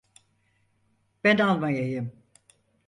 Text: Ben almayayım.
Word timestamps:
Ben 1.23 1.37
almayayım. 1.37 2.11